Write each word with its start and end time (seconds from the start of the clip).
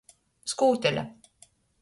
Skūtele. 0.53 1.05